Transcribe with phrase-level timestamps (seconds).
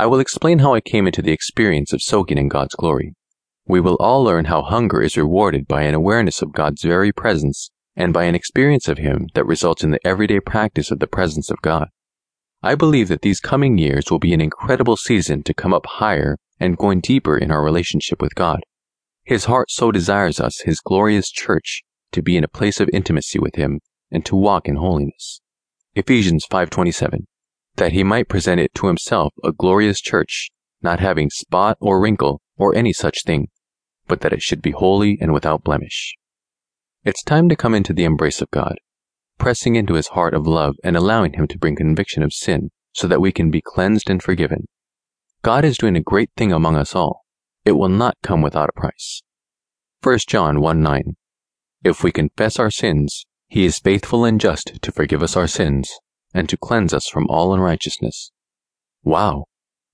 [0.00, 3.12] I will explain how I came into the experience of soaking in God's glory.
[3.66, 7.70] We will all learn how hunger is rewarded by an awareness of God's very presence
[7.94, 11.50] and by an experience of Him that results in the everyday practice of the presence
[11.50, 11.88] of God.
[12.62, 16.38] I believe that these coming years will be an incredible season to come up higher
[16.58, 18.60] and going deeper in our relationship with God.
[19.24, 21.82] His heart so desires us, His glorious church,
[22.12, 23.80] to be in a place of intimacy with Him
[24.10, 25.42] and to walk in holiness.
[25.94, 27.26] Ephesians 5:27
[27.80, 30.50] that he might present it to himself a glorious church,
[30.82, 33.48] not having spot or wrinkle or any such thing,
[34.06, 36.14] but that it should be holy and without blemish.
[37.04, 38.74] It's time to come into the embrace of God,
[39.38, 43.08] pressing into his heart of love and allowing him to bring conviction of sin so
[43.08, 44.66] that we can be cleansed and forgiven.
[45.40, 47.22] God is doing a great thing among us all.
[47.64, 49.22] It will not come without a price.
[50.02, 51.16] 1 John 1 9.
[51.82, 55.90] If we confess our sins, he is faithful and just to forgive us our sins
[56.32, 58.32] and to cleanse us from all unrighteousness.
[59.02, 59.46] Wow,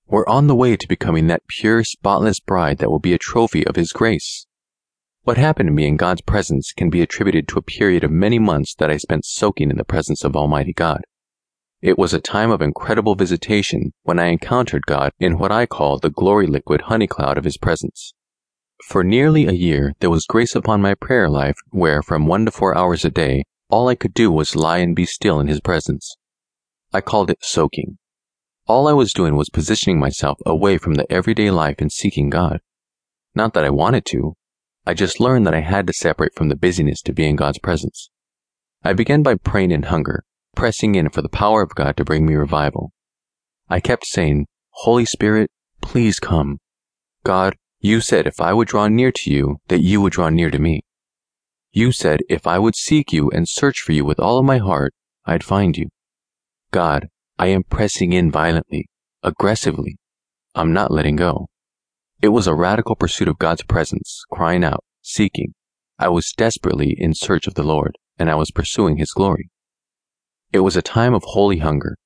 [0.07, 3.67] we're on the way to becoming that pure, spotless bride that will be a trophy
[3.67, 4.45] of His grace.
[5.23, 8.39] What happened to me in God's presence can be attributed to a period of many
[8.39, 11.01] months that I spent soaking in the presence of Almighty God.
[11.81, 15.99] It was a time of incredible visitation when I encountered God in what I call
[15.99, 18.13] the glory liquid honey cloud of His presence.
[18.87, 22.51] For nearly a year, there was grace upon my prayer life where, from one to
[22.51, 25.59] four hours a day, all I could do was lie and be still in His
[25.59, 26.15] presence.
[26.93, 27.97] I called it soaking.
[28.65, 32.59] All I was doing was positioning myself away from the everyday life and seeking God.
[33.35, 34.35] Not that I wanted to,
[34.85, 37.59] I just learned that I had to separate from the busyness to be in God's
[37.59, 38.09] presence.
[38.83, 40.23] I began by praying in hunger,
[40.55, 42.93] pressing in for the power of God to bring me revival.
[43.69, 45.51] I kept saying, Holy Spirit,
[45.81, 46.59] please come.
[47.23, 50.49] God, you said if I would draw near to you, that you would draw near
[50.51, 50.81] to me.
[51.71, 54.57] You said if I would seek you and search for you with all of my
[54.57, 54.93] heart,
[55.25, 55.89] I'd find you.
[56.77, 57.07] God,
[57.39, 58.87] I am pressing in violently,
[59.23, 59.97] aggressively.
[60.53, 61.47] I'm not letting go.
[62.21, 65.55] It was a radical pursuit of God's presence, crying out, seeking.
[65.97, 69.49] I was desperately in search of the Lord, and I was pursuing His glory.
[70.53, 71.97] It was a time of holy hunger,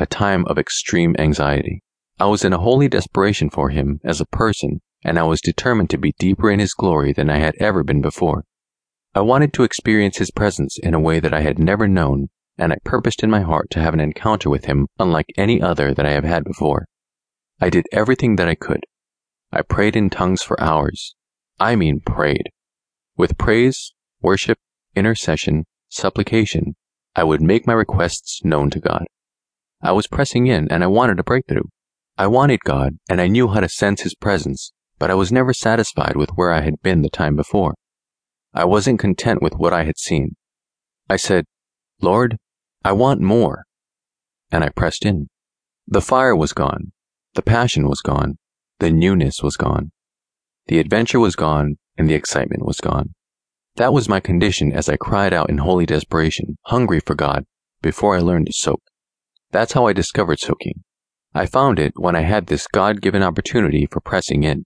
[0.00, 1.84] a time of extreme anxiety.
[2.18, 5.90] I was in a holy desperation for Him as a person, and I was determined
[5.90, 8.42] to be deeper in His glory than I had ever been before.
[9.14, 12.72] I wanted to experience His presence in a way that I had never known and
[12.72, 16.04] I purposed in my heart to have an encounter with him unlike any other that
[16.04, 16.86] I have had before.
[17.60, 18.80] I did everything that I could.
[19.52, 21.14] I prayed in tongues for hours.
[21.58, 22.50] I mean prayed.
[23.16, 24.58] With praise, worship,
[24.94, 26.74] intercession, supplication,
[27.16, 29.06] I would make my requests known to God.
[29.80, 31.62] I was pressing in and I wanted a breakthrough.
[32.16, 35.54] I wanted God and I knew how to sense His presence, but I was never
[35.54, 37.74] satisfied with where I had been the time before.
[38.52, 40.36] I wasn't content with what I had seen.
[41.08, 41.44] I said,
[42.00, 42.36] Lord,
[42.84, 43.64] I want more.
[44.50, 45.28] And I pressed in.
[45.86, 46.92] The fire was gone.
[47.34, 48.38] The passion was gone.
[48.78, 49.90] The newness was gone.
[50.66, 53.14] The adventure was gone, and the excitement was gone.
[53.76, 57.44] That was my condition as I cried out in holy desperation, hungry for God,
[57.80, 58.82] before I learned to soak.
[59.50, 60.84] That's how I discovered soaking.
[61.34, 64.64] I found it when I had this God given opportunity for pressing in,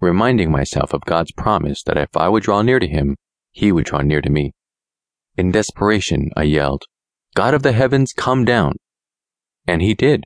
[0.00, 3.16] reminding myself of God's promise that if I would draw near to Him,
[3.50, 4.52] He would draw near to me.
[5.36, 6.84] In desperation, I yelled,
[7.34, 8.74] God of the heavens, come down.
[9.66, 10.24] And he did.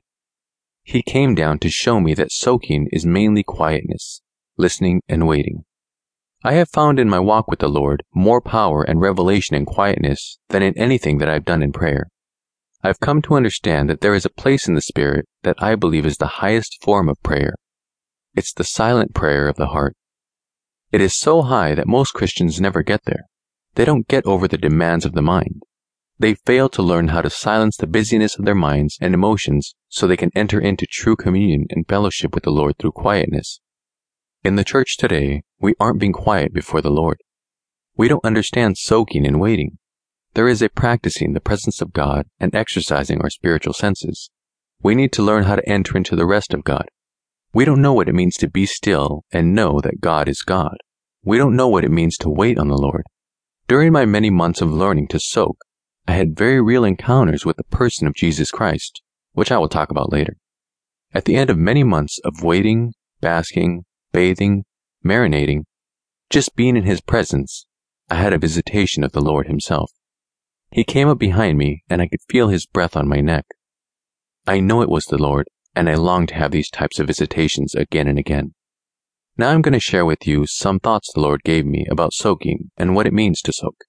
[0.83, 4.21] He came down to show me that soaking is mainly quietness,
[4.57, 5.65] listening and waiting.
[6.43, 10.37] I have found in my walk with the Lord more power and revelation in quietness
[10.49, 12.07] than in anything that I've done in prayer.
[12.83, 16.05] I've come to understand that there is a place in the Spirit that I believe
[16.05, 17.55] is the highest form of prayer.
[18.35, 19.95] It's the silent prayer of the heart.
[20.91, 23.25] It is so high that most Christians never get there.
[23.73, 25.63] They don't get over the demands of the mind.
[26.17, 30.07] They fail to learn how to silence the busyness of their minds and emotions so
[30.07, 33.59] they can enter into true communion and fellowship with the Lord through quietness.
[34.43, 37.17] In the church today, we aren't being quiet before the Lord.
[37.97, 39.77] We don't understand soaking and waiting.
[40.35, 44.29] There is a practicing the presence of God and exercising our spiritual senses.
[44.81, 46.87] We need to learn how to enter into the rest of God.
[47.53, 50.77] We don't know what it means to be still and know that God is God.
[51.23, 53.03] We don't know what it means to wait on the Lord.
[53.67, 55.57] During my many months of learning to soak,
[56.07, 59.01] I had very real encounters with the person of Jesus Christ,
[59.33, 60.37] which I will talk about later.
[61.13, 64.65] At the end of many months of waiting, basking, bathing,
[65.03, 65.63] marinating,
[66.29, 67.65] just being in his presence,
[68.09, 69.91] I had a visitation of the Lord himself.
[70.71, 73.45] He came up behind me and I could feel his breath on my neck.
[74.45, 77.73] I know it was the Lord, and I long to have these types of visitations
[77.73, 78.53] again and again.
[79.37, 82.69] Now I'm going to share with you some thoughts the Lord gave me about soaking
[82.77, 83.85] and what it means to soak.